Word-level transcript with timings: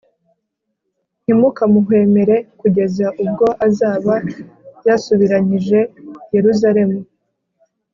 ntimukamuhwemere 1.23 2.35
kugeza 2.59 3.07
ubwo 3.23 3.45
azaba 3.67 4.13
yasubiranyije 4.87 5.79
yeruzalemu, 6.35 6.99